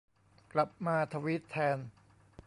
[0.53, 1.77] กลับมาทวีตแทน